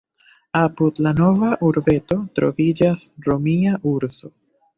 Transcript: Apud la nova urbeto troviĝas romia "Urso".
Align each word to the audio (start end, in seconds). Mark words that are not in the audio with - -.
Apud 0.61 1.01
la 1.07 1.11
nova 1.19 1.51
urbeto 1.67 2.17
troviĝas 2.41 3.05
romia 3.29 3.77
"Urso". 3.95 4.35